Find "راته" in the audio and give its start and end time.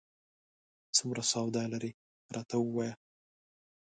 2.35-2.55